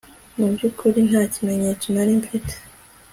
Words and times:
mu 0.37 0.45
byukuri 0.53 0.99
nta 1.09 1.21
kimenyetso 1.33 1.87
nari 1.93 2.11
mfite 2.21 2.53